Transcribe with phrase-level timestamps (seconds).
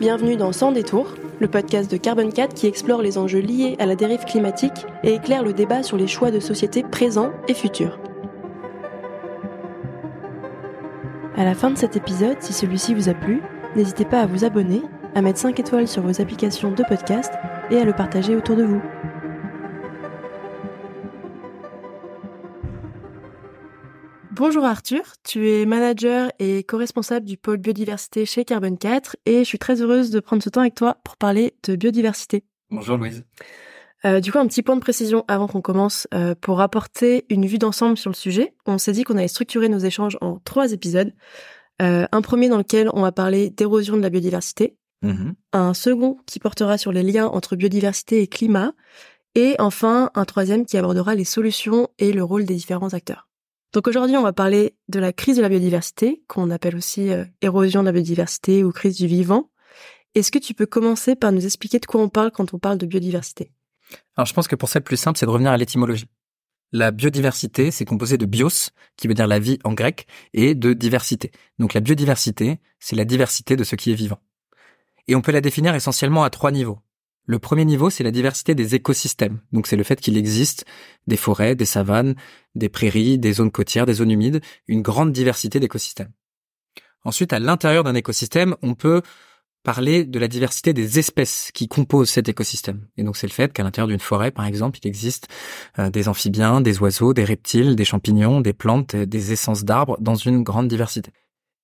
[0.00, 3.86] Bienvenue dans Sans détour, le podcast de Carbon 4 qui explore les enjeux liés à
[3.86, 7.98] la dérive climatique et éclaire le débat sur les choix de société présents et futurs.
[11.36, 13.42] À la fin de cet épisode, si celui-ci vous a plu,
[13.76, 14.82] n'hésitez pas à vous abonner,
[15.14, 17.32] à mettre 5 étoiles sur vos applications de podcast
[17.70, 18.82] et à le partager autour de vous.
[24.46, 29.44] Bonjour Arthur, tu es manager et co-responsable du pôle biodiversité chez Carbon 4 et je
[29.44, 32.44] suis très heureuse de prendre ce temps avec toi pour parler de biodiversité.
[32.70, 33.24] Bonjour Louise.
[34.04, 36.06] Euh, du coup, un petit point de précision avant qu'on commence.
[36.12, 39.70] Euh, pour apporter une vue d'ensemble sur le sujet, on s'est dit qu'on allait structurer
[39.70, 41.14] nos échanges en trois épisodes.
[41.80, 44.76] Euh, un premier dans lequel on va parler d'érosion de la biodiversité.
[45.00, 45.36] Mhm.
[45.54, 48.74] Un second qui portera sur les liens entre biodiversité et climat.
[49.36, 53.26] Et enfin, un troisième qui abordera les solutions et le rôle des différents acteurs.
[53.74, 57.24] Donc aujourd'hui, on va parler de la crise de la biodiversité, qu'on appelle aussi euh,
[57.42, 59.50] érosion de la biodiversité ou crise du vivant.
[60.14, 62.78] Est-ce que tu peux commencer par nous expliquer de quoi on parle quand on parle
[62.78, 63.50] de biodiversité?
[64.16, 66.06] Alors je pense que pour ça, le plus simple, c'est de revenir à l'étymologie.
[66.70, 70.72] La biodiversité, c'est composé de bios, qui veut dire la vie en grec, et de
[70.72, 71.32] diversité.
[71.58, 74.20] Donc la biodiversité, c'est la diversité de ce qui est vivant.
[75.08, 76.78] Et on peut la définir essentiellement à trois niveaux.
[77.26, 79.40] Le premier niveau, c'est la diversité des écosystèmes.
[79.52, 80.66] Donc c'est le fait qu'il existe
[81.06, 82.14] des forêts, des savanes,
[82.54, 86.12] des prairies, des zones côtières, des zones humides, une grande diversité d'écosystèmes.
[87.04, 89.02] Ensuite, à l'intérieur d'un écosystème, on peut
[89.62, 92.86] parler de la diversité des espèces qui composent cet écosystème.
[92.98, 95.28] Et donc c'est le fait qu'à l'intérieur d'une forêt, par exemple, il existe
[95.78, 100.14] euh, des amphibiens, des oiseaux, des reptiles, des champignons, des plantes, des essences d'arbres dans
[100.14, 101.10] une grande diversité.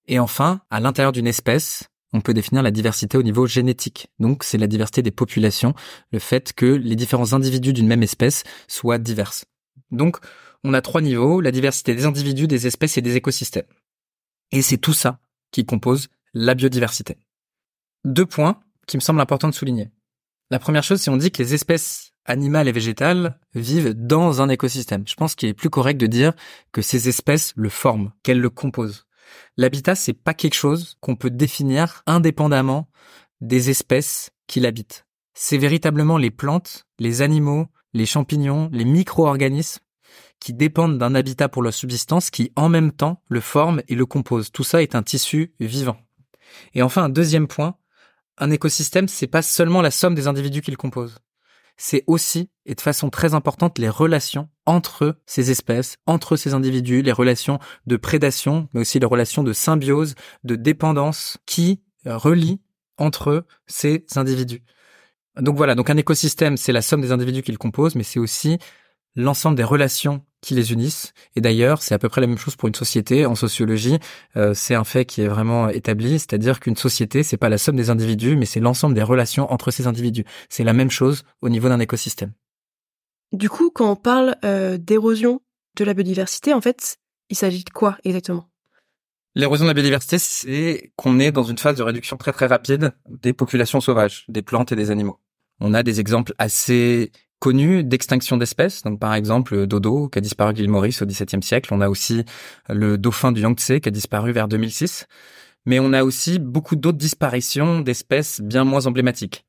[0.08, 4.08] Et enfin, à l'intérieur d'une espèce, on peut définir la diversité au niveau génétique.
[4.18, 5.74] Donc c'est la diversité des populations,
[6.12, 9.44] le fait que les différents individus d'une même espèce soient diverses.
[9.90, 10.18] Donc
[10.64, 13.66] on a trois niveaux, la diversité des individus, des espèces et des écosystèmes.
[14.52, 15.20] Et c'est tout ça
[15.52, 17.16] qui compose la biodiversité.
[18.04, 19.90] Deux points qui me semblent importants de souligner.
[20.50, 24.48] La première chose, c'est on dit que les espèces animales et végétales vivent dans un
[24.48, 25.04] écosystème.
[25.06, 26.32] Je pense qu'il est plus correct de dire
[26.72, 29.06] que ces espèces le forment, qu'elles le composent.
[29.56, 32.88] L'habitat, c'est pas quelque chose qu'on peut définir indépendamment
[33.40, 35.06] des espèces qui l'habitent.
[35.34, 39.80] C'est véritablement les plantes, les animaux, les champignons, les micro-organismes
[40.40, 44.06] qui dépendent d'un habitat pour leur subsistance qui en même temps le forment et le
[44.06, 44.50] composent.
[44.50, 45.98] Tout ça est un tissu vivant.
[46.74, 47.76] Et enfin, un deuxième point,
[48.38, 51.18] un écosystème, c'est pas seulement la somme des individus qui le composent
[51.82, 57.00] c'est aussi, et de façon très importante, les relations entre ces espèces, entre ces individus,
[57.00, 60.14] les relations de prédation, mais aussi les relations de symbiose,
[60.44, 62.60] de dépendance qui euh, relient
[62.98, 64.62] entre ces individus.
[65.38, 68.20] Donc voilà, donc un écosystème, c'est la somme des individus qui le composent, mais c'est
[68.20, 68.58] aussi
[69.16, 71.12] l'ensemble des relations qui les unissent.
[71.36, 73.26] Et d'ailleurs, c'est à peu près la même chose pour une société.
[73.26, 73.98] En sociologie,
[74.36, 77.76] euh, c'est un fait qui est vraiment établi, c'est-à-dire qu'une société, c'est pas la somme
[77.76, 80.24] des individus, mais c'est l'ensemble des relations entre ces individus.
[80.48, 82.32] C'est la même chose au niveau d'un écosystème.
[83.32, 85.40] Du coup, quand on parle euh, d'érosion
[85.76, 88.48] de la biodiversité, en fait, il s'agit de quoi exactement?
[89.36, 92.92] L'érosion de la biodiversité, c'est qu'on est dans une phase de réduction très très rapide
[93.08, 95.20] des populations sauvages, des plantes et des animaux.
[95.60, 98.82] On a des exemples assez connus d'extinction d'espèces.
[98.82, 101.74] Donc, par exemple, le dodo qui a disparu de l'île Maurice au XVIIe siècle.
[101.74, 102.24] On a aussi
[102.68, 105.06] le dauphin du Yangtze qui a disparu vers 2006.
[105.66, 109.44] Mais on a aussi beaucoup d'autres disparitions d'espèces bien moins emblématiques.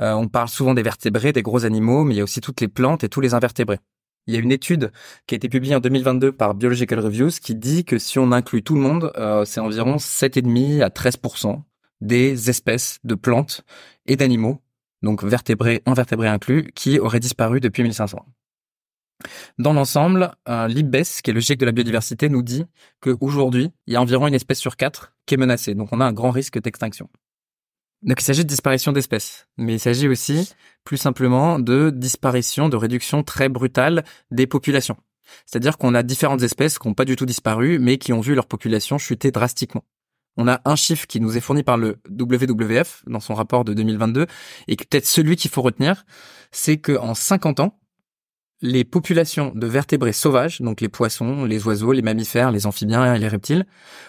[0.00, 2.60] Euh, on parle souvent des vertébrés, des gros animaux, mais il y a aussi toutes
[2.60, 3.78] les plantes et tous les invertébrés.
[4.26, 4.90] Il y a une étude
[5.26, 8.62] qui a été publiée en 2022 par Biological Reviews qui dit que si on inclut
[8.62, 11.18] tout le monde, euh, c'est environ 7,5 à 13
[12.00, 13.64] des espèces de plantes
[14.06, 14.63] et d'animaux
[15.04, 18.24] donc vertébrés, invertébrés inclus, qui auraient disparu depuis 1500.
[19.58, 22.64] Dans l'ensemble, euh, qui est le GIEC de la biodiversité, nous dit
[23.00, 25.74] qu'aujourd'hui, il y a environ une espèce sur quatre qui est menacée.
[25.74, 27.08] Donc on a un grand risque d'extinction.
[28.02, 30.52] Donc il s'agit de disparition d'espèces, mais il s'agit aussi
[30.84, 34.96] plus simplement de disparition, de réduction très brutale des populations.
[35.46, 38.34] C'est-à-dire qu'on a différentes espèces qui n'ont pas du tout disparu, mais qui ont vu
[38.34, 39.84] leur population chuter drastiquement
[40.36, 43.74] on a un chiffre qui nous est fourni par le WWF dans son rapport de
[43.74, 44.26] 2022
[44.68, 46.04] et peut-être celui qu'il faut retenir,
[46.50, 47.78] c'est que en 50 ans,
[48.60, 53.18] les populations de vertébrés sauvages, donc les poissons, les oiseaux, les mammifères, les amphibiens et
[53.18, 53.66] les reptiles,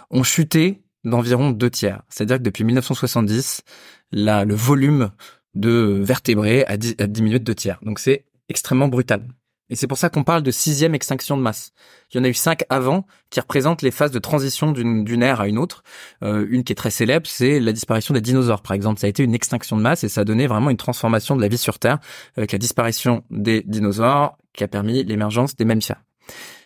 [0.10, 2.02] ont chuté d'environ deux tiers.
[2.10, 3.64] C'est-à-dire que depuis 1970,
[4.12, 5.12] là, le volume
[5.54, 7.80] de vertébrés a diminué de deux tiers.
[7.82, 9.28] Donc c'est extrêmement brutal.
[9.70, 11.72] Et c'est pour ça qu'on parle de sixième extinction de masse.
[12.12, 15.42] Il y en a eu cinq avant qui représentent les phases de transition d'une ère
[15.42, 15.84] à une autre.
[16.22, 19.00] Euh, une qui est très célèbre, c'est la disparition des dinosaures, par exemple.
[19.00, 21.42] Ça a été une extinction de masse et ça a donné vraiment une transformation de
[21.42, 22.00] la vie sur Terre
[22.38, 26.04] avec la disparition des dinosaures qui a permis l'émergence des mammifères.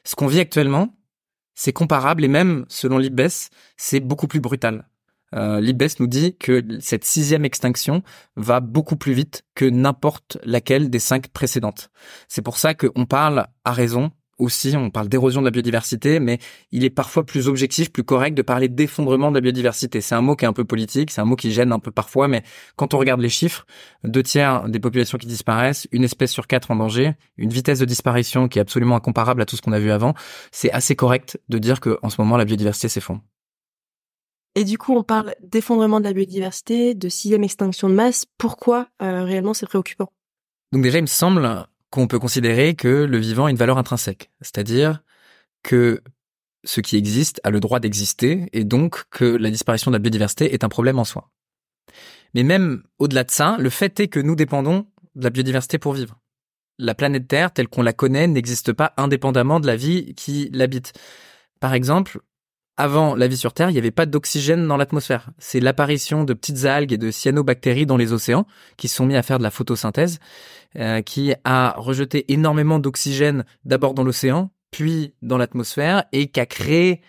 [0.03, 0.89] Ce qu'on vit actuellement,
[1.55, 4.87] c'est comparable et même, selon l'IBES, c'est beaucoup plus brutal.
[5.35, 8.03] Euh, L'IBES nous dit que cette sixième extinction
[8.35, 11.89] va beaucoup plus vite que n'importe laquelle des cinq précédentes.
[12.27, 16.39] C'est pour ça qu'on parle à raison aussi, on parle d'érosion de la biodiversité, mais
[16.71, 20.01] il est parfois plus objectif, plus correct de parler d'effondrement de la biodiversité.
[20.01, 21.91] C'est un mot qui est un peu politique, c'est un mot qui gêne un peu
[21.91, 22.43] parfois, mais
[22.77, 23.65] quand on regarde les chiffres,
[24.03, 27.85] deux tiers des populations qui disparaissent, une espèce sur quatre en danger, une vitesse de
[27.85, 30.13] disparition qui est absolument incomparable à tout ce qu'on a vu avant,
[30.51, 33.21] c'est assez correct de dire que en ce moment la biodiversité s'effondre.
[34.59, 38.25] Et du coup, on parle d'effondrement de la biodiversité, de sixième extinction de masse.
[38.37, 40.11] Pourquoi euh, réellement c'est préoccupant?
[40.73, 44.31] Donc déjà, il me semble qu'on peut considérer que le vivant a une valeur intrinsèque,
[44.41, 45.01] c'est-à-dire
[45.63, 46.01] que
[46.65, 50.53] ce qui existe a le droit d'exister et donc que la disparition de la biodiversité
[50.53, 51.29] est un problème en soi.
[52.33, 55.93] Mais même au-delà de ça, le fait est que nous dépendons de la biodiversité pour
[55.93, 56.19] vivre.
[56.77, 60.91] La planète Terre, telle qu'on la connaît, n'existe pas indépendamment de la vie qui l'habite.
[61.61, 62.19] Par exemple,
[62.79, 65.31] avant la vie sur Terre, il n'y avait pas d'oxygène dans l'atmosphère.
[65.37, 68.47] C'est l'apparition de petites algues et de cyanobactéries dans les océans
[68.77, 70.19] qui se sont mis à faire de la photosynthèse,
[70.77, 76.45] euh, qui a rejeté énormément d'oxygène d'abord dans l'océan, puis dans l'atmosphère, et qui a
[76.45, 77.01] créé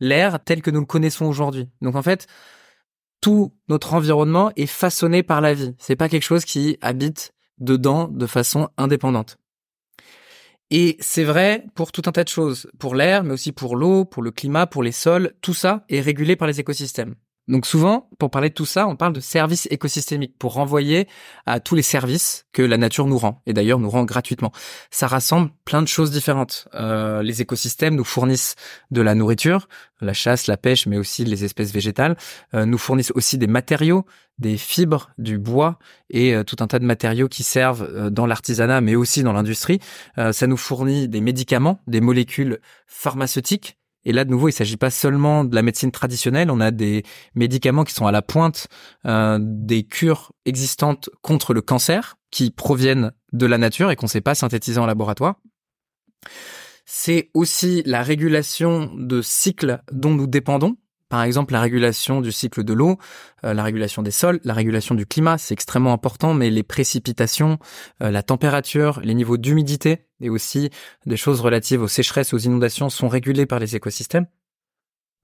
[0.00, 1.68] l'air tel que nous le connaissons aujourd'hui.
[1.82, 2.26] Donc en fait,
[3.20, 5.74] tout notre environnement est façonné par la vie.
[5.78, 9.36] C'est pas quelque chose qui habite dedans de façon indépendante.
[10.70, 14.04] Et c'est vrai pour tout un tas de choses, pour l'air, mais aussi pour l'eau,
[14.04, 17.14] pour le climat, pour les sols, tout ça est régulé par les écosystèmes.
[17.48, 21.08] Donc souvent, pour parler de tout ça, on parle de services écosystémiques pour renvoyer
[21.46, 24.52] à tous les services que la nature nous rend, et d'ailleurs nous rend gratuitement.
[24.90, 26.68] Ça rassemble plein de choses différentes.
[26.74, 28.54] Euh, les écosystèmes nous fournissent
[28.90, 29.68] de la nourriture,
[30.02, 32.18] la chasse, la pêche, mais aussi les espèces végétales,
[32.52, 34.04] euh, nous fournissent aussi des matériaux,
[34.38, 35.78] des fibres, du bois
[36.10, 39.80] et euh, tout un tas de matériaux qui servent dans l'artisanat, mais aussi dans l'industrie.
[40.32, 43.77] ça nous fournit des médicaments, des molécules pharmaceutiques
[44.08, 46.50] et là, de nouveau, il ne s'agit pas seulement de la médecine traditionnelle.
[46.50, 47.02] On a des
[47.34, 48.66] médicaments qui sont à la pointe
[49.04, 54.10] euh, des cures existantes contre le cancer qui proviennent de la nature et qu'on ne
[54.10, 55.34] sait pas synthétiser en laboratoire.
[56.86, 60.78] C'est aussi la régulation de cycles dont nous dépendons
[61.08, 62.98] par exemple, la régulation du cycle de l'eau,
[63.44, 67.58] euh, la régulation des sols, la régulation du climat, c'est extrêmement important, mais les précipitations,
[68.02, 70.70] euh, la température, les niveaux d'humidité et aussi
[71.06, 74.26] des choses relatives aux sécheresses, aux inondations sont régulés par les écosystèmes.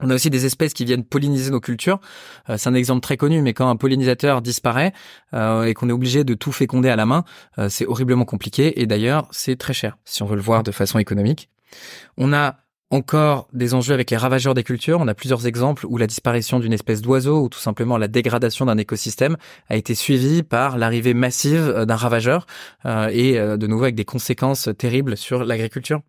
[0.01, 2.01] On a aussi des espèces qui viennent polliniser nos cultures.
[2.49, 4.93] Euh, c'est un exemple très connu, mais quand un pollinisateur disparaît
[5.33, 7.25] et qu'on est obligé de tout féconder à la main,
[7.69, 10.99] c'est horriblement compliqué et d'ailleurs c'est très cher si on veut le voir de façon
[10.99, 11.51] économique.
[12.17, 12.64] On a
[12.95, 15.01] encore des enjeux avec les ravageurs des cultures.
[15.01, 18.67] On a plusieurs exemples où la disparition d'une espèce d'oiseau ou tout simplement la dégradation
[18.67, 19.37] d'un écosystème
[19.69, 22.47] a été suivie par l'arrivée massive euh, d'un ravageur
[22.87, 26.03] euh, et euh, de nouveau avec des conséquences terribles sur l'agriculture.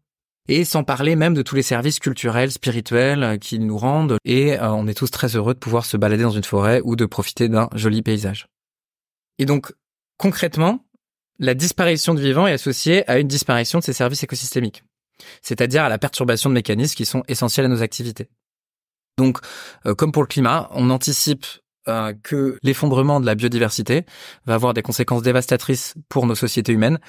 [0.48, 4.18] Et sans parler même de tous les services culturels, spirituels qu'ils nous rendent.
[4.26, 7.08] Et on est tous très heureux de pouvoir se balader dans une forêt ou de
[7.08, 8.48] profiter d'un joli paysage.
[9.40, 9.74] Et donc,
[10.20, 10.86] concrètement,
[11.40, 14.84] la disparition du vivant est associée à une disparition de ces services écosystémiques
[15.42, 18.30] c'est-à-dire à la perturbation de mécanismes qui sont essentiels à nos activités.
[19.18, 19.40] Donc,
[19.86, 21.46] euh, comme pour le climat, on anticipe
[21.88, 24.06] euh, que l'effondrement de la biodiversité
[24.46, 27.00] va avoir des conséquences dévastatrices pour nos sociétés humaines.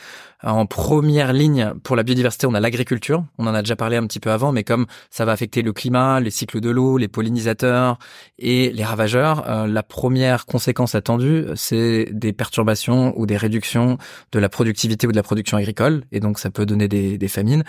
[0.42, 3.24] En première ligne, pour la biodiversité, on a l'agriculture.
[3.38, 5.72] On en a déjà parlé un petit peu avant, mais comme ça va affecter le
[5.72, 7.98] climat, les cycles de l'eau, les pollinisateurs
[8.38, 13.98] et les ravageurs, euh, la première conséquence attendue, c'est des perturbations ou des réductions
[14.32, 17.64] de la productivité ou de la production agricole, et donc ça peut donner des, famines.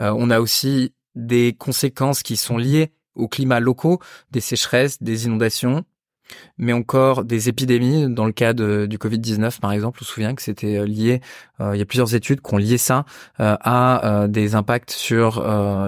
[0.00, 4.00] Euh, on a aussi des conséquences qui sont liées aux climats locaux,
[4.30, 5.84] des sécheresses, des inondations,
[6.58, 8.12] mais encore des épidémies.
[8.12, 11.20] Dans le cas du Covid-19, par exemple, on se souvient que c'était euh, lié,
[11.60, 13.04] euh, il y a plusieurs études qui ont lié ça
[13.40, 15.44] euh, à des impacts sur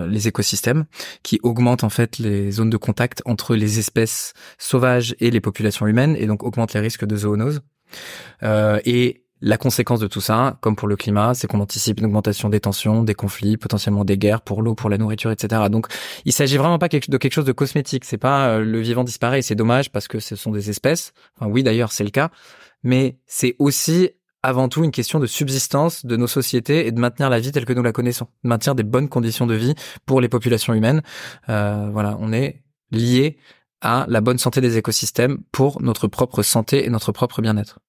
[0.06, 0.84] les écosystèmes,
[1.22, 5.86] qui augmentent en fait les zones de contact entre les espèces sauvages et les populations
[5.86, 7.60] humaines, et donc augmentent les risques de zoonose.
[8.42, 12.48] et la conséquence de tout ça, comme pour le climat, c'est qu'on anticipe une augmentation
[12.48, 15.62] des tensions, des conflits, potentiellement des guerres pour l'eau, pour la nourriture, etc.
[15.70, 15.86] Donc,
[16.24, 18.04] il s'agit vraiment pas de quelque chose de cosmétique.
[18.04, 21.12] C'est pas euh, le vivant disparaît, c'est dommage parce que ce sont des espèces.
[21.36, 22.30] Enfin, oui, d'ailleurs, c'est le cas,
[22.82, 24.10] mais c'est aussi
[24.42, 27.66] avant tout une question de subsistance de nos sociétés et de maintenir la vie telle
[27.66, 29.74] que nous la connaissons, de maintenir des bonnes conditions de vie
[30.06, 31.02] pour les populations humaines.
[31.48, 33.36] Euh, voilà, on est lié
[33.82, 37.80] à la bonne santé des écosystèmes pour notre propre santé et notre propre bien-être.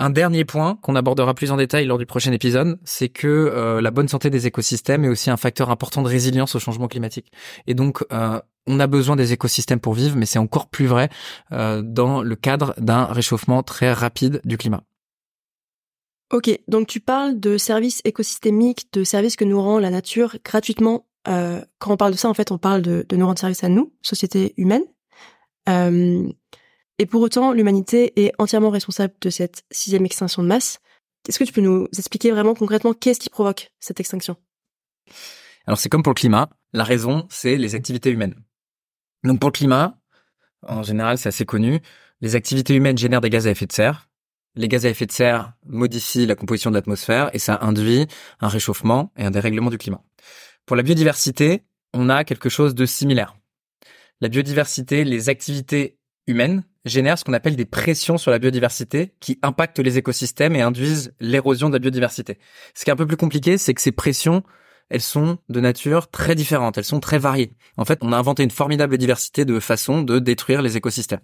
[0.00, 3.82] Un dernier point qu'on abordera plus en détail lors du prochain épisode, c'est que euh,
[3.82, 7.30] la bonne santé des écosystèmes est aussi un facteur important de résilience au changement climatique.
[7.66, 11.10] Et donc, euh, on a besoin des écosystèmes pour vivre, mais c'est encore plus vrai
[11.52, 14.84] euh, dans le cadre d'un réchauffement très rapide du climat.
[16.32, 21.04] Ok, donc tu parles de services écosystémiques, de services que nous rend la nature gratuitement
[21.26, 23.92] quand on parle de ça, en fait, on parle de, nous rendre service à nous,
[24.00, 24.82] société humaine.
[27.00, 30.80] Et pour autant, l'humanité est entièrement responsable de cette sixième extinction de masse.
[31.26, 34.36] Est-ce que tu peux nous expliquer vraiment concrètement qu'est-ce qui provoque cette extinction?
[35.66, 38.34] Alors c'est comme pour le climat, la raison, c'est les activités humaines.
[39.24, 39.98] Donc pour le climat,
[40.60, 41.80] en général, c'est assez connu,
[42.20, 44.10] les activités humaines génèrent des gaz à effet de serre.
[44.54, 48.08] Les gaz à effet de serre modifient la composition de l'atmosphère et ça induit
[48.40, 50.04] un réchauffement et un dérèglement du climat.
[50.66, 51.64] Pour la biodiversité,
[51.94, 53.38] on a quelque chose de similaire.
[54.20, 55.96] La biodiversité, les activités
[56.30, 60.62] humaines génèrent ce qu'on appelle des pressions sur la biodiversité qui impactent les écosystèmes et
[60.62, 62.38] induisent l'érosion de la biodiversité.
[62.74, 64.42] Ce qui est un peu plus compliqué, c'est que ces pressions
[64.90, 67.52] elles sont de nature très différentes, elles sont très variées.
[67.76, 71.20] En fait, on a inventé une formidable diversité de façons de détruire les écosystèmes.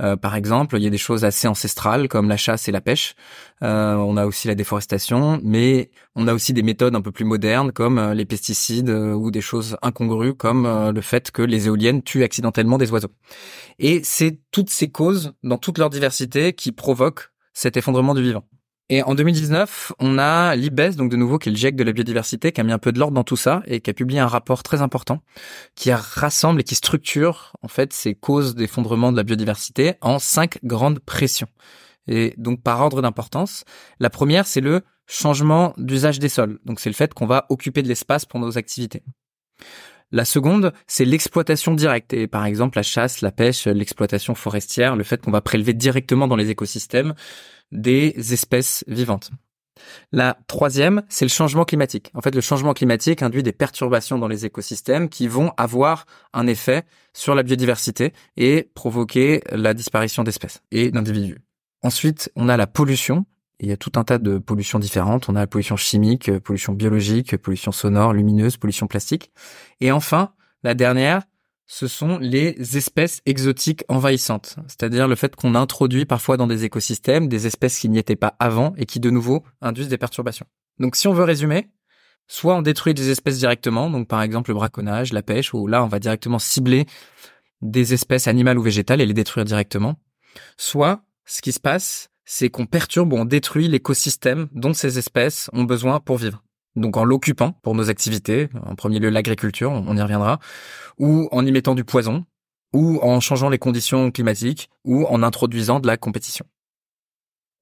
[0.00, 2.80] Euh, par exemple, il y a des choses assez ancestrales comme la chasse et la
[2.80, 3.14] pêche.
[3.62, 7.24] Euh, on a aussi la déforestation, mais on a aussi des méthodes un peu plus
[7.24, 12.02] modernes comme euh, les pesticides ou des choses incongrues comme le fait que les éoliennes
[12.02, 13.12] tuent accidentellement des oiseaux.
[13.78, 18.44] Et c'est toutes ces causes, dans toute leur diversité, qui provoquent cet effondrement du vivant.
[18.90, 21.92] Et en 2019, on a l'IBES, donc de nouveau, qui est le GIEC de la
[21.92, 24.18] biodiversité, qui a mis un peu de l'ordre dans tout ça et qui a publié
[24.18, 25.20] un rapport très important
[25.74, 30.58] qui rassemble et qui structure, en fait, ces causes d'effondrement de la biodiversité en cinq
[30.64, 31.48] grandes pressions.
[32.06, 33.64] Et donc, par ordre d'importance,
[34.00, 36.58] la première, c'est le changement d'usage des sols.
[36.64, 39.02] Donc, c'est le fait qu'on va occuper de l'espace pour nos activités.
[40.10, 42.12] La seconde, c'est l'exploitation directe.
[42.14, 46.26] Et par exemple, la chasse, la pêche, l'exploitation forestière, le fait qu'on va prélever directement
[46.26, 47.14] dans les écosystèmes
[47.72, 49.30] des espèces vivantes.
[50.10, 52.10] La troisième, c'est le changement climatique.
[52.14, 56.46] En fait, le changement climatique induit des perturbations dans les écosystèmes qui vont avoir un
[56.46, 61.38] effet sur la biodiversité et provoquer la disparition d'espèces et d'individus.
[61.82, 63.24] Ensuite, on a la pollution.
[63.60, 65.28] Il y a tout un tas de pollutions différentes.
[65.28, 69.32] On a la pollution chimique, pollution biologique, pollution sonore, lumineuse, pollution plastique.
[69.80, 71.22] Et enfin, la dernière,
[71.66, 77.28] ce sont les espèces exotiques envahissantes, c'est-à-dire le fait qu'on introduit parfois dans des écosystèmes
[77.28, 80.46] des espèces qui n'y étaient pas avant et qui de nouveau induisent des perturbations.
[80.78, 81.68] Donc si on veut résumer,
[82.26, 85.84] soit on détruit des espèces directement, donc par exemple le braconnage, la pêche, où là
[85.84, 86.86] on va directement cibler
[87.60, 89.96] des espèces animales ou végétales et les détruire directement,
[90.56, 95.50] soit ce qui se passe, c'est qu'on perturbe ou on détruit l'écosystème dont ces espèces
[95.52, 96.44] ont besoin pour vivre
[96.78, 100.38] donc en l'occupant pour nos activités, en premier lieu l'agriculture, on y reviendra,
[100.98, 102.24] ou en y mettant du poison,
[102.72, 106.46] ou en changeant les conditions climatiques, ou en introduisant de la compétition.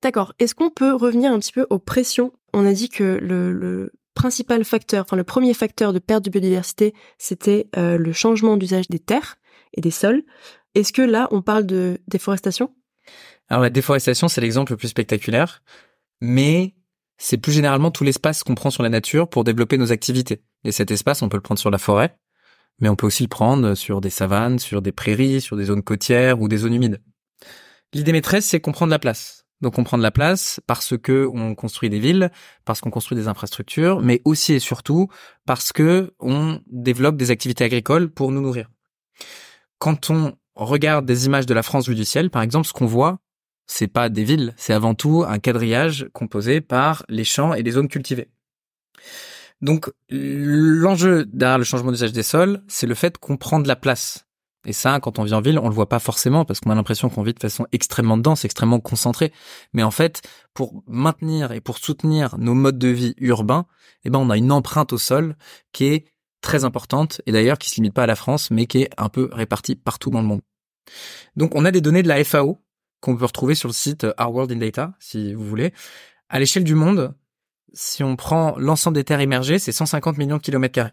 [0.02, 0.34] D'accord.
[0.38, 2.32] Est-ce qu'on peut revenir un petit peu aux pressions?
[2.52, 6.94] On a dit que le, principal facteur, enfin le premier facteur de perte de biodiversité,
[7.18, 9.36] c'était euh, le changement d'usage des terres
[9.74, 10.22] et des sols.
[10.74, 12.70] Est-ce que là, on parle de déforestation?
[13.48, 15.62] Alors la déforestation, c'est l'exemple le plus spectaculaire,
[16.20, 16.74] mais
[17.18, 20.42] c'est plus généralement tout l'espace qu'on prend sur la nature pour développer nos activités.
[20.64, 22.18] Et cet espace, on peut le prendre sur la forêt,
[22.80, 25.82] mais on peut aussi le prendre sur des savanes, sur des prairies, sur des zones
[25.82, 27.00] côtières ou des zones humides.
[27.94, 29.44] L'idée maîtresse, c'est qu'on prend de la place.
[29.62, 32.30] Donc on prend de la place parce que on construit des villes,
[32.66, 35.08] parce qu'on construit des infrastructures, mais aussi et surtout
[35.46, 38.70] parce que on développe des activités agricoles pour nous nourrir.
[39.78, 42.86] Quand on regarde des images de la France vue du ciel, par exemple, ce qu'on
[42.86, 43.18] voit,
[43.66, 47.72] c'est pas des villes, c'est avant tout un quadrillage composé par les champs et les
[47.72, 48.28] zones cultivées.
[49.60, 53.76] Donc l'enjeu derrière le changement d'usage des sols, c'est le fait qu'on prend de la
[53.76, 54.26] place.
[54.66, 56.74] Et ça, quand on vit en ville, on le voit pas forcément parce qu'on a
[56.74, 59.32] l'impression qu'on vit de façon extrêmement dense, extrêmement concentrée.
[59.72, 60.22] Mais en fait,
[60.54, 63.66] pour maintenir et pour soutenir nos modes de vie urbains,
[64.04, 65.36] eh ben, on a une empreinte au sol
[65.72, 66.06] qui est
[66.40, 69.08] très importante et d'ailleurs qui se limite pas à la France, mais qui est un
[69.08, 70.42] peu répartie partout dans le monde.
[71.36, 72.58] Donc, on a des données de la FAO
[73.06, 75.72] qu'on peut retrouver sur le site euh, Our World in Data, si vous voulez.
[76.28, 77.14] À l'échelle du monde,
[77.72, 80.92] si on prend l'ensemble des terres émergées, c'est 150 millions de kilomètres carrés.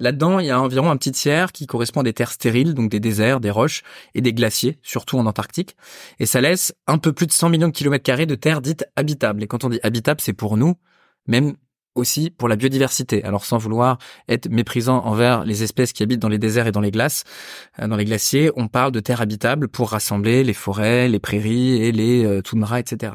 [0.00, 2.90] Là-dedans, il y a environ un petit tiers qui correspond à des terres stériles, donc
[2.90, 3.82] des déserts, des roches
[4.14, 5.76] et des glaciers, surtout en Antarctique.
[6.18, 8.84] Et ça laisse un peu plus de 100 millions de kilomètres carrés de terres dites
[8.96, 9.42] habitables.
[9.44, 10.74] Et quand on dit habitable, c'est pour nous,
[11.26, 11.54] même
[11.94, 13.24] aussi pour la biodiversité.
[13.24, 16.80] Alors sans vouloir être méprisant envers les espèces qui habitent dans les déserts et dans
[16.80, 17.24] les glaces,
[17.78, 21.82] euh, dans les glaciers, on parle de terres habitables pour rassembler les forêts, les prairies
[21.82, 23.14] et les euh, toundras, etc.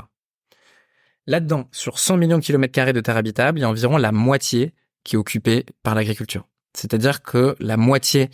[1.27, 4.11] Là-dedans, sur 100 millions de kilomètres carrés de terres habitables, il y a environ la
[4.11, 6.47] moitié qui est occupée par l'agriculture.
[6.73, 8.29] C'est-à-dire que la moitié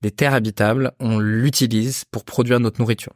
[0.00, 3.12] des terres habitables, on l'utilise pour produire notre nourriture.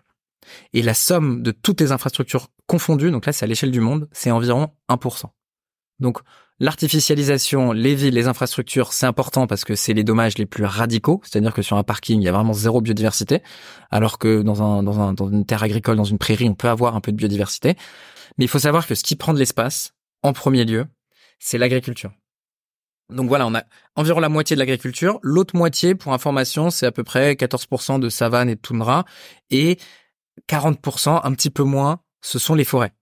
[0.74, 4.08] Et la somme de toutes les infrastructures confondues, donc là c'est à l'échelle du monde,
[4.12, 5.24] c'est environ 1%.
[6.00, 6.20] Donc
[6.60, 11.20] L'artificialisation, les villes, les infrastructures, c'est important parce que c'est les dommages les plus radicaux.
[11.24, 13.42] C'est-à-dire que sur un parking, il y a vraiment zéro biodiversité,
[13.90, 16.68] alors que dans, un, dans, un, dans une terre agricole, dans une prairie, on peut
[16.68, 17.74] avoir un peu de biodiversité.
[18.38, 20.86] Mais il faut savoir que ce qui prend de l'espace, en premier lieu,
[21.40, 22.12] c'est l'agriculture.
[23.10, 23.64] Donc voilà, on a
[23.96, 25.18] environ la moitié de l'agriculture.
[25.22, 29.04] L'autre moitié, pour information, c'est à peu près 14% de savane et de toundra.
[29.50, 29.76] Et
[30.48, 32.92] 40%, un petit peu moins, ce sont les forêts.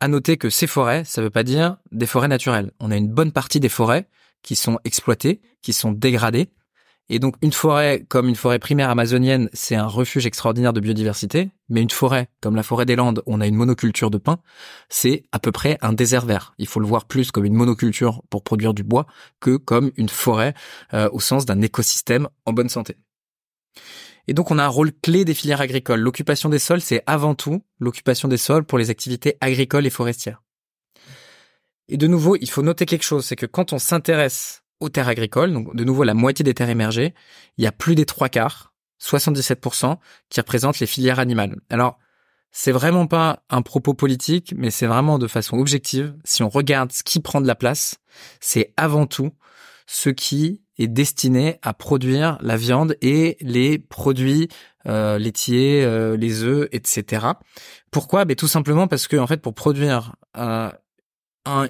[0.00, 2.72] À noter que ces forêts, ça veut pas dire des forêts naturelles.
[2.80, 4.08] On a une bonne partie des forêts
[4.42, 6.50] qui sont exploitées, qui sont dégradées.
[7.10, 11.50] Et donc une forêt comme une forêt primaire amazonienne, c'est un refuge extraordinaire de biodiversité,
[11.68, 14.38] mais une forêt comme la forêt des Landes, on a une monoculture de pin,
[14.88, 16.54] c'est à peu près un désert vert.
[16.56, 19.06] Il faut le voir plus comme une monoculture pour produire du bois
[19.40, 20.54] que comme une forêt
[20.94, 22.96] euh, au sens d'un écosystème en bonne santé.
[24.26, 26.00] Et donc on a un rôle clé des filières agricoles.
[26.00, 30.42] L'occupation des sols, c'est avant tout l'occupation des sols pour les activités agricoles et forestières.
[31.88, 35.08] Et de nouveau, il faut noter quelque chose, c'est que quand on s'intéresse aux terres
[35.08, 37.14] agricoles, donc de nouveau la moitié des terres émergées,
[37.58, 39.98] il y a plus des trois quarts, 77%,
[40.30, 41.60] qui représentent les filières animales.
[41.68, 41.98] Alors,
[42.56, 46.16] c'est vraiment pas un propos politique, mais c'est vraiment de façon objective.
[46.24, 47.96] Si on regarde ce qui prend de la place,
[48.40, 49.32] c'est avant tout
[49.86, 54.48] ce qui est destiné à produire la viande et les produits
[54.86, 57.26] euh, laitiers, euh, les œufs, etc.
[57.90, 58.24] Pourquoi?
[58.24, 60.70] Ben, Tout simplement parce que en fait, pour produire euh,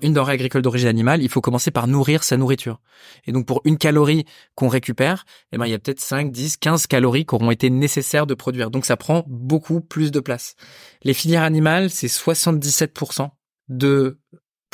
[0.03, 2.81] une denrée agricole d'origine animale, il faut commencer par nourrir sa nourriture.
[3.27, 6.59] Et donc pour une calorie qu'on récupère, eh ben il y a peut-être 5, 10,
[6.59, 8.71] 15 calories qui auront été nécessaires de produire.
[8.71, 10.55] Donc ça prend beaucoup plus de place.
[11.03, 13.31] Les filières animales, c'est 77%
[13.69, 14.19] de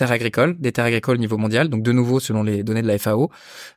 [0.01, 2.87] terres agricoles, des terres agricoles au niveau mondial, donc de nouveau selon les données de
[2.87, 3.31] la FAO,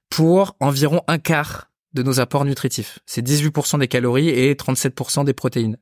[0.09, 2.99] pour environ un quart de nos apports nutritifs.
[3.05, 5.77] C'est 18% des calories et 37% des protéines.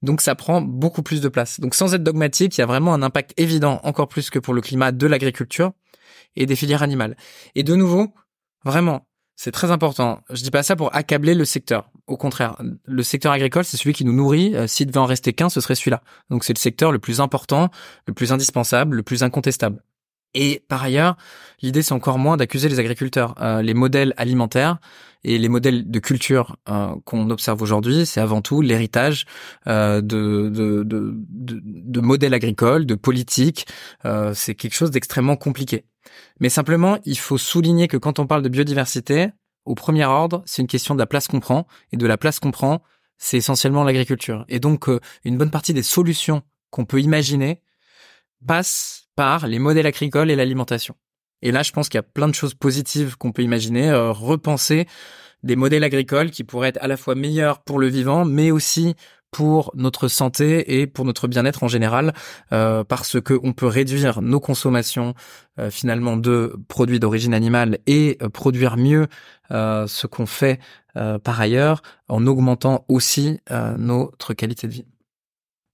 [0.00, 1.60] Donc ça prend beaucoup plus de place.
[1.60, 4.54] Donc sans être dogmatique, il y a vraiment un impact évident, encore plus que pour
[4.54, 5.72] le climat, de l'agriculture
[6.34, 7.14] et des filières animales.
[7.54, 8.08] Et de nouveau,
[8.64, 10.20] vraiment, c'est très important.
[10.30, 11.90] Je dis pas ça pour accabler le secteur.
[12.06, 14.54] Au contraire, le secteur agricole, c'est celui qui nous nourrit.
[14.54, 16.02] Euh, s'il devait en rester qu'un, ce serait celui-là.
[16.30, 17.70] Donc c'est le secteur le plus important,
[18.06, 19.82] le plus indispensable, le plus incontestable.
[20.34, 21.16] Et par ailleurs,
[21.62, 23.34] l'idée c'est encore moins d'accuser les agriculteurs.
[23.40, 24.78] Euh, les modèles alimentaires
[25.22, 29.24] et les modèles de culture euh, qu'on observe aujourd'hui, c'est avant tout l'héritage
[29.68, 31.14] euh, de, de, de,
[31.64, 33.66] de, modèles agricoles, de politiques.
[34.34, 35.86] c'est quelque chose d'extrêmement compliqué.
[36.40, 39.28] Mais simplement, il faut souligner que quand on parle de biodiversité,
[39.64, 41.66] au premier ordre, c'est une question de la place qu'on prend.
[41.92, 42.82] Et de la place qu'on prend,
[43.16, 44.44] c'est essentiellement l'agriculture.
[44.48, 44.90] Et donc,
[45.24, 47.62] une bonne partie des solutions qu'on peut imaginer
[48.46, 50.94] passent par les modèles agricoles et l'alimentation.
[51.42, 54.10] Et là, je pense qu'il y a plein de choses positives qu'on peut imaginer, euh,
[54.10, 54.86] repenser
[55.42, 58.94] des modèles agricoles qui pourraient être à la fois meilleurs pour le vivant, mais aussi
[59.30, 62.14] pour notre santé et pour notre bien-être en général,
[62.52, 65.12] euh, parce que on peut réduire nos consommations
[65.58, 69.06] euh, finalement de produits d'origine animale et produire mieux
[69.50, 70.58] ce qu'on fait
[70.94, 73.38] par ailleurs, en augmentant aussi
[73.76, 74.84] notre qualité de vie.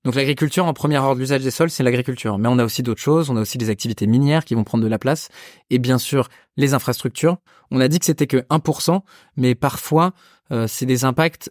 [0.04, 2.38] Donc l'agriculture en premier ordre l'usage des sols, c'est l'agriculture.
[2.38, 4.82] Mais on a aussi d'autres choses, on a aussi des activités minières qui vont prendre
[4.82, 5.28] de la place,
[5.68, 7.36] et bien sûr les infrastructures.
[7.70, 9.02] On a dit que c'était que 1%,
[9.36, 10.12] mais parfois
[10.52, 11.50] euh, c'est des impacts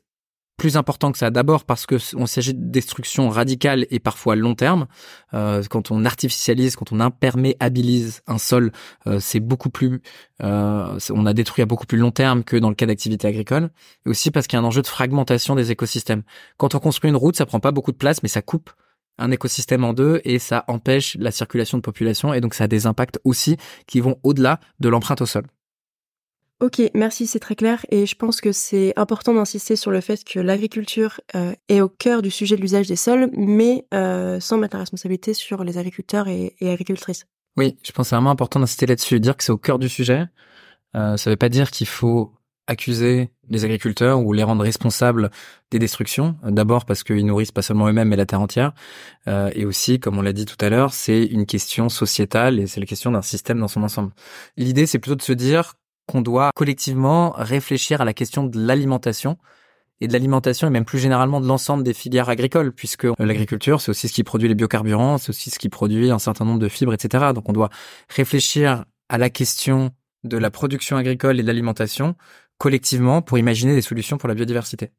[0.59, 1.31] plus important que ça.
[1.31, 4.85] D'abord parce que on s'agit de destruction radicale et parfois long terme.
[5.33, 8.71] Euh, quand on artificialise, quand on imperméabilise un sol,
[9.07, 10.01] euh, c'est beaucoup plus,
[10.43, 13.71] euh, on a détruit à beaucoup plus long terme que dans le cas d'activité agricole.
[14.05, 16.21] Et aussi parce qu'il y a un enjeu de fragmentation des écosystèmes.
[16.57, 18.69] Quand on construit une route, ça prend pas beaucoup de place, mais ça coupe
[19.17, 22.67] un écosystème en deux et ça empêche la circulation de population et donc ça a
[22.67, 25.43] des impacts aussi qui vont au-delà de l'empreinte au sol.
[26.61, 27.85] Ok, merci, c'est très clair.
[27.89, 31.87] Et je pense que c'est important d'insister sur le fait que l'agriculture euh, est au
[31.87, 35.77] cœur du sujet de l'usage des sols, mais euh, sans mettre la responsabilité sur les
[35.77, 37.25] agriculteurs et, agricultrices.
[37.55, 39.21] Oui, je pense que c'est vraiment important d'insister là-dessus.
[39.21, 40.25] Dire que c'est au cœur du sujet,
[40.97, 42.33] euh, ça ne veut pas dire qu'il faut
[42.67, 45.31] accuser les agriculteurs ou les rendre responsables
[45.71, 46.35] des destructions.
[46.43, 48.73] D'abord parce qu'ils nourrissent pas seulement eux-mêmes, mais la terre entière.
[49.27, 52.79] et aussi, comme on l'a dit tout à l'heure, c'est une question sociétale et c'est
[52.79, 54.11] la question d'un système dans son ensemble.
[54.55, 55.78] L'idée, c'est plutôt de se dire
[56.09, 59.37] qu'on doit collectivement réfléchir à la question de l'alimentation
[60.01, 63.91] et de l'alimentation et même plus généralement de l'ensemble des filières agricoles, puisque l'agriculture, c'est
[63.91, 66.67] aussi ce qui produit les biocarburants, c'est aussi ce qui produit un certain nombre de
[66.67, 67.25] fibres, etc.
[67.35, 67.69] Donc on doit
[68.09, 69.91] réfléchir à la question
[70.23, 72.15] de la production agricole et de l'alimentation
[72.57, 74.89] collectivement pour imaginer des solutions pour la biodiversité.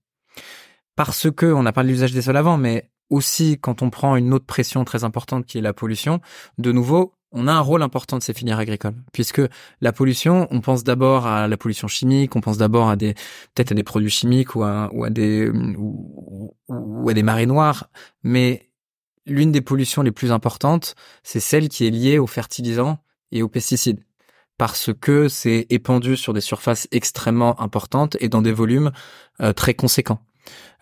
[0.95, 4.15] Parce que, on a parlé de l'usage des sols avant, mais aussi quand on prend
[4.15, 6.21] une autre pression très importante qui est la pollution,
[6.59, 9.43] de nouveau, on a un rôle important de ces filières agricoles, puisque
[9.81, 13.15] la pollution, on pense d'abord à la pollution chimique, on pense d'abord à des
[13.55, 16.55] peut-être à des produits chimiques ou à, des ou,
[17.09, 17.89] à des marées noires,
[18.23, 18.71] mais
[19.27, 22.99] l'une des pollutions les plus importantes, c'est celle qui est liée aux fertilisants
[23.31, 24.05] et aux pesticides,
[24.59, 28.91] parce que c'est épandu sur des surfaces extrêmement importantes et dans des volumes
[29.41, 30.21] euh, très conséquents.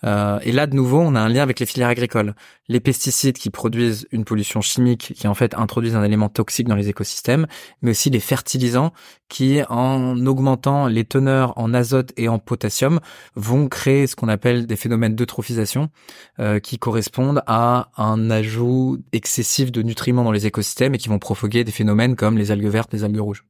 [0.04, 2.34] Euh, et là, de nouveau, on a un lien avec les filières agricoles.
[2.68, 6.76] Les pesticides qui produisent une pollution chimique, qui en fait introduisent un élément toxique dans
[6.76, 7.46] les écosystèmes,
[7.82, 8.92] mais aussi les fertilisants
[9.28, 13.00] qui, en augmentant les teneurs en azote et en potassium,
[13.34, 15.90] vont créer ce qu'on appelle des phénomènes d'eutrophisation,
[16.38, 21.18] euh, qui correspondent à un ajout excessif de nutriments dans les écosystèmes et qui vont
[21.18, 23.44] provoquer des phénomènes comme les algues vertes, les algues rouges.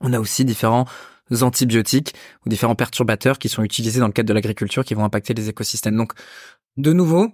[0.00, 0.84] On a aussi différents
[1.42, 5.34] antibiotiques ou différents perturbateurs qui sont utilisés dans le cadre de l'agriculture qui vont impacter
[5.34, 5.96] les écosystèmes.
[5.96, 6.12] Donc,
[6.76, 7.32] de nouveau,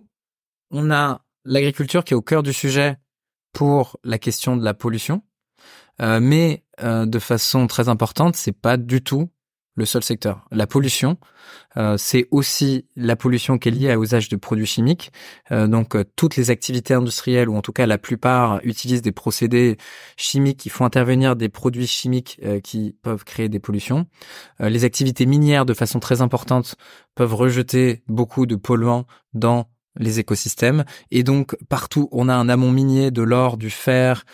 [0.71, 2.97] on a l'agriculture qui est au cœur du sujet
[3.53, 5.23] pour la question de la pollution,
[6.01, 9.31] euh, mais euh, de façon très importante, c'est pas du tout
[9.77, 10.47] le seul secteur.
[10.51, 11.17] La pollution,
[11.77, 15.13] euh, c'est aussi la pollution qui est liée à l'usage de produits chimiques.
[15.53, 19.13] Euh, donc euh, toutes les activités industrielles, ou en tout cas la plupart, utilisent des
[19.13, 19.77] procédés
[20.17, 24.07] chimiques qui font intervenir des produits chimiques qui peuvent créer des pollutions.
[24.59, 26.77] les activités minières, de façon très importante,
[27.15, 30.85] peuvent rejeter beaucoup de polluants dans les écosystèmes.
[31.11, 34.25] Et donc partout, on a un amont minier de l'or, du fer,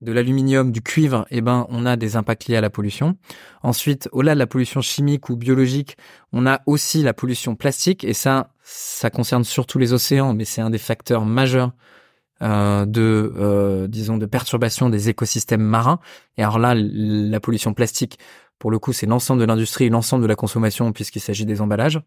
[0.00, 3.16] de l'aluminium, du cuivre, eh ben, on a des impacts liés à la pollution.
[3.62, 5.96] Ensuite, au-delà de la pollution chimique ou biologique,
[6.32, 10.62] on a aussi la pollution plastique, et ça, ça concerne surtout les océans, mais c'est
[10.62, 11.72] un des facteurs majeurs
[12.42, 16.00] euh, de, euh, disons, de perturbation des écosystèmes marins.
[16.38, 18.18] Et alors là, la pollution plastique,
[18.58, 22.00] pour le coup, c'est l'ensemble de l'industrie, l'ensemble de la consommation, puisqu'il s'agit des emballages.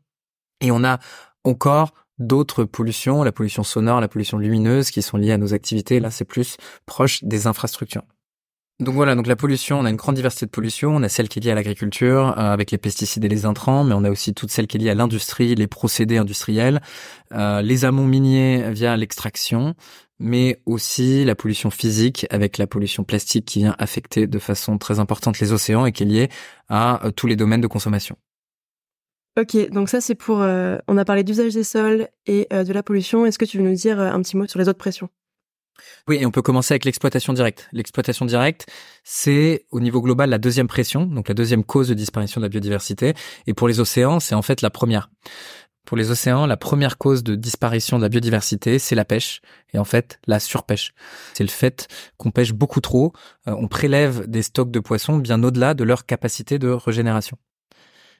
[0.61, 0.99] Et on a
[1.43, 5.99] encore d'autres pollutions, la pollution sonore, la pollution lumineuse, qui sont liées à nos activités.
[5.99, 8.03] Là, c'est plus proche des infrastructures.
[8.79, 10.95] Donc voilà, donc la pollution, on a une grande diversité de pollution.
[10.95, 13.83] On a celle qui est liée à l'agriculture, euh, avec les pesticides et les intrants,
[13.83, 16.81] mais on a aussi toute celle qui est liée à l'industrie, les procédés industriels,
[17.33, 19.75] euh, les amont miniers via l'extraction,
[20.19, 24.99] mais aussi la pollution physique avec la pollution plastique qui vient affecter de façon très
[24.99, 26.29] importante les océans et qui est liée
[26.67, 28.17] à euh, tous les domaines de consommation.
[29.39, 30.41] Ok, donc ça c'est pour...
[30.41, 33.25] Euh, on a parlé d'usage des sols et euh, de la pollution.
[33.25, 35.09] Est-ce que tu veux nous dire euh, un petit mot sur les autres pressions?
[36.07, 37.67] Oui, et on peut commencer avec l'exploitation directe.
[37.71, 38.67] L'exploitation directe,
[39.03, 42.49] c'est au niveau global la deuxième pression, donc la deuxième cause de disparition de la
[42.49, 43.15] biodiversité.
[43.47, 45.09] Et pour les océans, c'est en fait la première.
[45.83, 49.41] Pour les océans, la première cause de disparition de la biodiversité, c'est la pêche
[49.73, 50.93] et en fait la surpêche.
[51.33, 53.11] C'est le fait qu'on pêche beaucoup trop,
[53.45, 57.37] on prélève des stocks de poissons bien au-delà de leur capacité de régénération.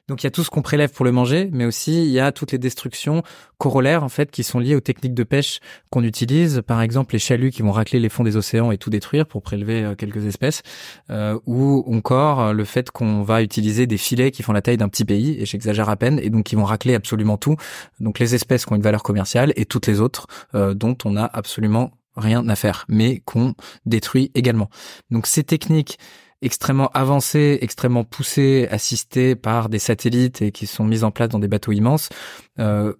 [0.08, 2.20] Donc il y a tout ce qu'on prélève pour le manger, mais aussi il y
[2.20, 3.22] a toutes les destructions
[3.56, 6.60] corollaires en fait qui sont liées aux techniques de pêche qu'on utilise.
[6.66, 9.40] Par exemple les chaluts qui vont racler les fonds des océans et tout détruire pour
[9.40, 10.62] prélever euh, quelques espèces,
[11.08, 14.76] euh, ou encore euh, le fait qu'on va utiliser des filets qui font la taille
[14.76, 17.56] d'un petit pays, et j'exagère à peine, et donc qui vont racler absolument tout.
[18.00, 21.24] Donc les espèces qui ont une valeur commerciale et toutes les autres dont on a
[21.24, 23.54] absolument rien à faire, mais qu'on
[23.86, 24.68] détruit également.
[25.10, 25.98] Donc ces techniques
[26.44, 31.38] extrêmement avancées, extrêmement poussées, assistées par des satellites et qui sont mises en place dans
[31.38, 32.10] des bateaux immenses,
[32.58, 32.92] euh,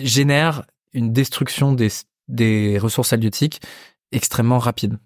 [0.00, 1.88] génèrent une destruction des,
[2.28, 3.60] des ressources halieutiques
[4.12, 4.98] extrêmement rapide.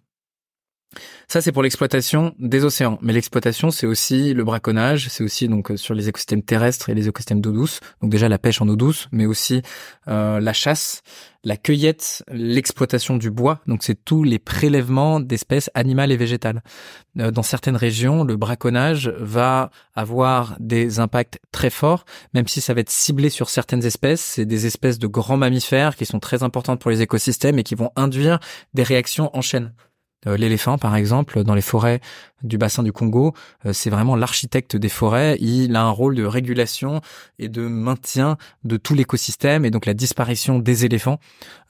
[1.28, 2.98] Ça, c'est pour l'exploitation des océans.
[3.02, 7.08] Mais l'exploitation, c'est aussi le braconnage, c'est aussi donc sur les écosystèmes terrestres et les
[7.08, 7.80] écosystèmes d'eau douce.
[8.00, 9.62] Donc déjà la pêche en eau douce, mais aussi
[10.08, 11.02] euh, la chasse,
[11.42, 13.60] la cueillette, l'exploitation du bois.
[13.66, 16.62] Donc c'est tous les prélèvements d'espèces animales et végétales.
[17.18, 22.72] Euh, dans certaines régions, le braconnage va avoir des impacts très forts, même si ça
[22.72, 24.20] va être ciblé sur certaines espèces.
[24.20, 27.74] C'est des espèces de grands mammifères qui sont très importantes pour les écosystèmes et qui
[27.74, 28.38] vont induire
[28.74, 29.72] des réactions en chaîne.
[30.26, 32.00] Euh, l'éléphant, par exemple, dans les forêts
[32.42, 33.32] du bassin du Congo,
[33.64, 35.36] euh, c'est vraiment l'architecte des forêts.
[35.40, 37.00] Il a un rôle de régulation
[37.38, 39.64] et de maintien de tout l'écosystème.
[39.64, 41.18] Et donc la disparition des éléphants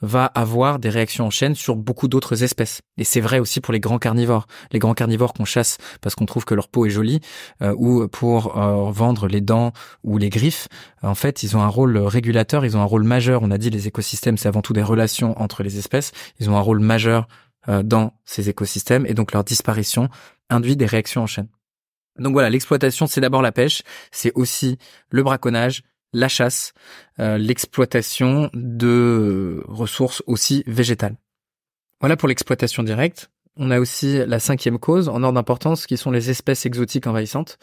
[0.03, 2.81] va avoir des réactions en chaîne sur beaucoup d'autres espèces.
[2.99, 4.47] Et c'est vrai aussi pour les grands carnivores.
[4.73, 7.21] Les grands carnivores qu'on chasse parce qu'on trouve que leur peau est jolie
[7.63, 9.73] euh, ou pour vendre les dents
[10.05, 10.69] ou les griffes.
[11.03, 13.43] En fait, ils ont un rôle régulateur, ils ont un rôle majeur.
[13.43, 16.13] On a dit les écosystèmes, c'est avant tout des relations entre les espèces.
[16.41, 17.29] Ils ont un rôle majeur
[17.67, 20.09] dans ces écosystèmes et donc leur disparition
[20.51, 21.49] induit des réactions en chaîne.
[22.19, 24.79] Donc voilà, l'exploitation, c'est d'abord la pêche, c'est aussi
[25.11, 26.73] le braconnage, la chasse,
[27.21, 31.17] euh, l'exploitation de ressources aussi végétales.
[32.01, 33.31] Voilà pour l'exploitation directe.
[33.59, 37.59] On a aussi la cinquième cause en ordre d'importance qui sont les espèces exotiques envahissantes.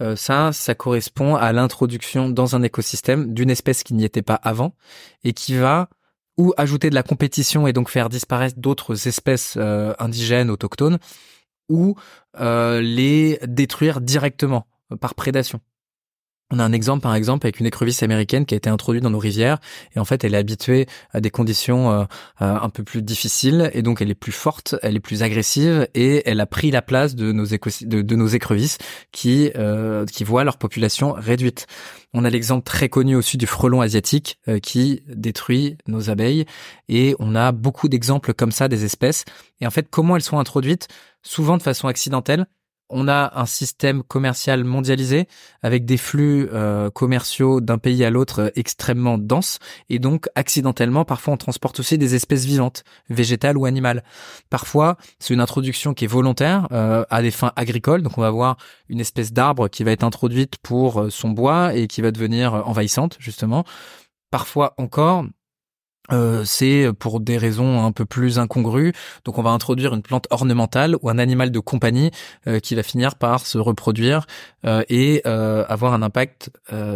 [0.00, 4.40] Euh, ça, ça correspond à l'introduction dans un écosystème d'une espèce qui n'y était pas
[4.42, 4.74] avant
[5.22, 5.88] et qui va
[6.36, 10.98] ou ajouter de la compétition et donc faire disparaître d'autres espèces euh, indigènes autochtones,
[11.68, 11.94] ou
[12.40, 15.60] euh, les détruire directement euh, par prédation.
[16.50, 19.10] On a un exemple, par exemple, avec une écrevisse américaine qui a été introduite dans
[19.10, 19.58] nos rivières
[19.96, 22.04] et en fait, elle est habituée à des conditions euh,
[22.42, 25.88] euh, un peu plus difficiles et donc elle est plus forte, elle est plus agressive
[25.94, 28.76] et elle a pris la place de nos, de, nos écrevisses
[29.10, 31.66] qui euh, qui voient leur population réduite.
[32.12, 36.44] On a l'exemple très connu au sud du frelon asiatique qui détruit nos abeilles
[36.88, 39.24] et on a beaucoup d'exemples comme ça des espèces.
[39.60, 40.86] Et en fait, comment elles sont introduites?
[41.22, 42.46] Souvent de façon accidentelle
[42.90, 45.26] on a un système commercial mondialisé
[45.62, 51.04] avec des flux euh, commerciaux d'un pays à l'autre euh, extrêmement denses et donc accidentellement
[51.04, 54.04] parfois on transporte aussi des espèces vivantes, végétales ou animales.
[54.50, 58.28] Parfois c'est une introduction qui est volontaire euh, à des fins agricoles, donc on va
[58.28, 58.56] avoir
[58.88, 63.16] une espèce d'arbre qui va être introduite pour son bois et qui va devenir envahissante
[63.18, 63.64] justement.
[64.30, 65.24] Parfois encore
[66.12, 68.92] euh, c'est pour des raisons un peu plus incongrues.
[69.24, 72.10] Donc on va introduire une plante ornementale ou un animal de compagnie
[72.46, 74.26] euh, qui va finir par se reproduire
[74.66, 76.50] euh, et avoir un impact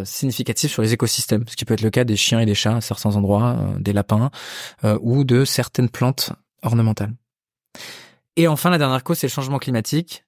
[0.05, 2.77] significatif sur les écosystèmes, ce qui peut être le cas des chiens et des chats
[2.77, 4.31] à certains endroits, des lapins
[5.01, 7.12] ou de certaines plantes ornementales.
[8.37, 10.25] Et enfin, la dernière cause, c'est le changement climatique.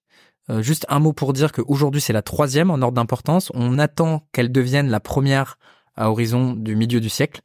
[0.61, 3.51] juste un mot pour dire qu'aujourd'hui, c'est la troisième en ordre d'importance.
[3.55, 5.59] On attend qu'elle devienne la première
[5.97, 7.41] à horizon du milieu du siècle.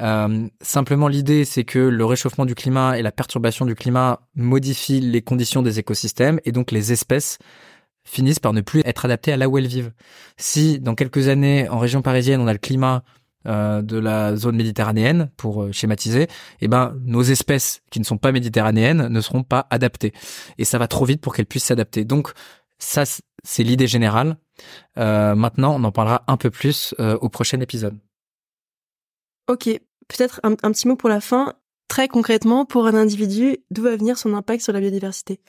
[0.00, 5.00] Euh, simplement, l'idée, c'est que le réchauffement du climat et la perturbation du climat modifient
[5.00, 7.38] les conditions des écosystèmes et donc les espèces
[8.04, 9.92] finissent par ne plus être adaptées à là où elles vivent.
[10.36, 13.02] Si dans quelques années, en région parisienne, on a le climat
[13.46, 16.28] euh, de la zone méditerranéenne, pour euh, schématiser,
[16.60, 20.12] eh ben nos espèces qui ne sont pas méditerranéennes ne seront pas adaptées.
[20.58, 22.04] Et ça va trop vite pour qu'elles puissent s'adapter.
[22.04, 22.32] Donc
[22.78, 23.04] ça,
[23.42, 24.36] c'est l'idée générale.
[24.96, 27.98] Maintenant, on en parlera un peu plus au prochain épisode.
[29.48, 29.68] Ok,
[30.06, 31.54] peut-être un, petit mot pour la fin.
[31.88, 35.40] Très concrètement, pour un individu, d'où va venir son impact sur la biodiversité?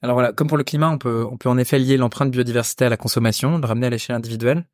[0.00, 2.84] Alors voilà, comme pour le climat, on peut, on peut en effet lier l'empreinte biodiversité
[2.84, 4.64] à la consommation, le ramener à l'échelle individuelle.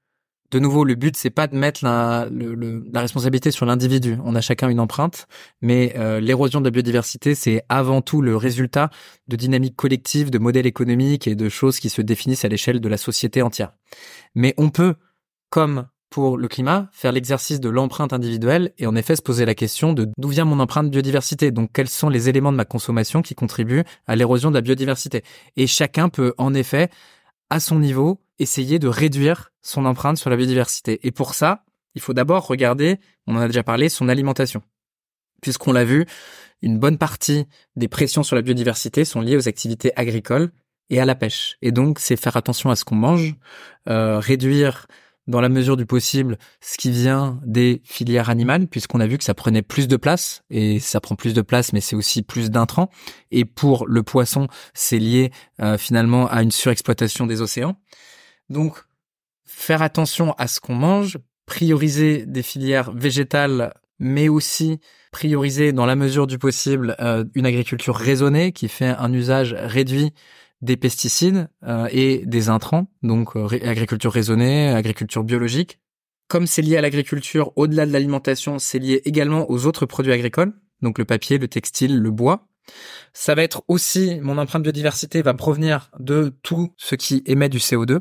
[0.53, 2.29] De nouveau, le but c'est pas de mettre la,
[2.95, 4.19] responsabilité sur l'individu.
[4.23, 5.27] On a chacun une empreinte,
[5.63, 8.91] mais euh, l'érosion de la biodiversité c'est avant tout le résultat
[9.29, 12.89] de dynamiques collectives, de modèles économiques et de choses qui se définissent à l'échelle de
[12.91, 13.73] la société entière.
[14.35, 14.95] Mais on peut,
[15.49, 19.55] comme pour le climat, faire l'exercice de l'empreinte individuelle et en effet se poser la
[19.55, 21.51] question de d'où vient mon empreinte biodiversité.
[21.51, 25.25] Donc quels sont les éléments de ma consommation qui contribuent à l'érosion de la biodiversité?
[25.57, 26.91] Et chacun peut en effet,
[27.53, 31.07] à son niveau, essayer de réduire son empreinte sur la biodiversité.
[31.07, 34.63] Et pour ça, il faut d'abord regarder, on en a déjà parlé, son alimentation.
[35.43, 36.07] Puisqu'on l'a vu,
[36.63, 37.45] une bonne partie
[37.77, 40.51] des pressions sur la biodiversité sont liées aux activités agricoles
[40.89, 41.59] et à la pêche.
[41.61, 43.35] Et donc, c'est faire attention à ce qu'on mange,
[43.87, 44.87] euh, réduire
[45.27, 49.25] dans la mesure du possible ce qui vient des filières animales, puisqu'on a vu que
[49.25, 52.51] ça prenait plus de place, et ça prend plus de place, mais c'est aussi plus
[52.51, 52.91] d'intrants.
[53.31, 55.31] Et pour le poisson, c'est lié
[55.61, 57.77] euh, finalement à une surexploitation des océans.
[58.51, 58.83] Donc,
[59.45, 64.81] faire attention à ce qu'on mange, prioriser des filières végétales, mais aussi
[65.13, 70.13] prioriser dans la mesure du possible euh, une agriculture raisonnée qui fait un usage réduit
[70.63, 75.81] des pesticides euh, et des intrants, donc euh, agriculture raisonnée, agriculture biologique.
[76.29, 80.55] Comme c'est lié à l'agriculture, au-delà de l'alimentation, c'est lié également aux autres produits agricoles,
[80.81, 82.47] donc le papier, le textile, le bois.
[83.13, 87.59] Ça va être aussi, mon empreinte biodiversité va provenir de tout ce qui émet du
[87.59, 88.01] CO2.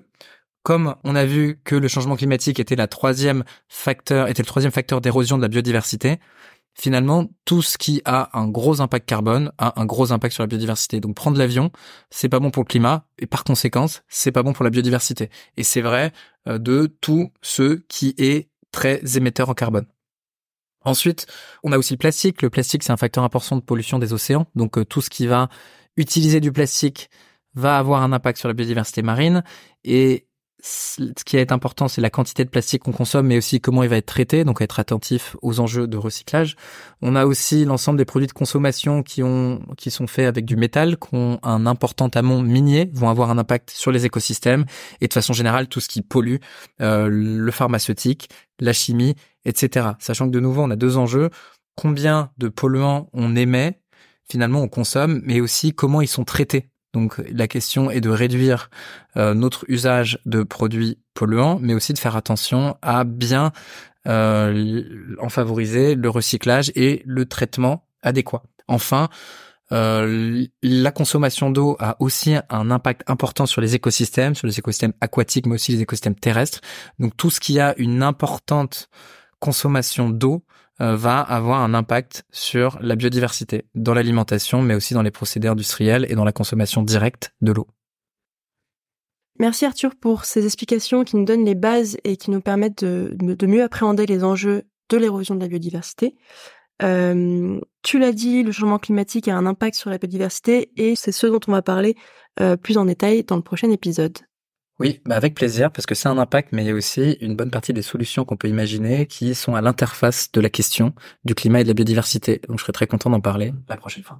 [0.63, 4.71] Comme on a vu que le changement climatique était la troisième facteur, était le troisième
[4.71, 6.19] facteur d'érosion de la biodiversité,
[6.73, 10.47] finalement, tout ce qui a un gros impact carbone a un gros impact sur la
[10.47, 10.99] biodiversité.
[10.99, 11.71] Donc prendre l'avion,
[12.09, 15.29] c'est pas bon pour le climat et par conséquence, c'est pas bon pour la biodiversité.
[15.57, 16.11] Et c'est vrai
[16.47, 19.85] euh, de tout ce qui est très émetteur en carbone.
[20.83, 21.27] Ensuite,
[21.63, 22.41] on a aussi le plastique.
[22.41, 24.47] Le plastique, c'est un facteur important de pollution des océans.
[24.55, 25.49] Donc euh, tout ce qui va
[25.97, 27.09] utiliser du plastique
[27.53, 29.43] va avoir un impact sur la biodiversité marine
[29.83, 30.25] et
[30.61, 33.89] ce qui est important, c'est la quantité de plastique qu'on consomme, mais aussi comment il
[33.89, 36.55] va être traité, donc être attentif aux enjeux de recyclage.
[37.01, 40.55] On a aussi l'ensemble des produits de consommation qui ont, qui sont faits avec du
[40.55, 44.65] métal, qui ont un important amont minier, vont avoir un impact sur les écosystèmes
[45.01, 46.37] et de façon générale tout ce qui pollue,
[46.81, 49.91] euh, le pharmaceutique, la chimie, etc.
[49.99, 51.29] Sachant que de nouveau, on a deux enjeux
[51.75, 53.79] combien de polluants on émet,
[54.29, 58.69] finalement on consomme, mais aussi comment ils sont traités donc la question est de réduire
[59.17, 63.51] euh, notre usage de produits polluants, mais aussi de faire attention à bien
[64.07, 64.83] euh,
[65.19, 68.43] en favoriser le recyclage et le traitement adéquat.
[68.67, 69.09] Enfin,
[69.71, 74.93] euh, la consommation d'eau a aussi un impact important sur les écosystèmes, sur les écosystèmes
[74.99, 76.59] aquatiques, mais aussi les écosystèmes terrestres.
[76.99, 78.89] Donc tout ce qui a une importante
[79.41, 80.45] consommation d'eau
[80.79, 85.49] euh, va avoir un impact sur la biodiversité dans l'alimentation, mais aussi dans les procédés
[85.49, 87.67] industriels et dans la consommation directe de l'eau.
[89.37, 93.45] Merci Arthur pour ces explications qui nous donnent les bases et qui nous permettent de,
[93.45, 96.15] mieux appréhender les enjeux de l'érosion de la biodiversité.
[96.83, 101.11] Euh, tu l'as dit, le changement climatique a un impact sur la biodiversité et c'est
[101.11, 101.95] ce dont on va parler
[102.39, 104.17] euh, plus en détail dans le prochain épisode.
[104.81, 107.35] Oui, bah avec plaisir, parce que c'est un impact, mais il y a aussi une
[107.35, 111.35] bonne partie des solutions qu'on peut imaginer qui sont à l'interface de la question du
[111.35, 112.41] climat et de la biodiversité.
[112.47, 114.19] Donc je serais très content d'en parler la prochaine fois.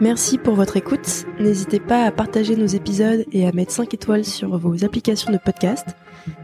[0.00, 1.26] Merci pour votre écoute.
[1.38, 5.38] N'hésitez pas à partager nos épisodes et à mettre 5 étoiles sur vos applications de
[5.38, 5.86] podcast.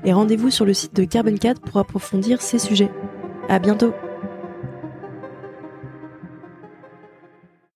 [0.04, 2.90] Et rendez-vous sur le site de Carbon 4 pour approfondir ces sujets.
[3.48, 3.92] À bientôt!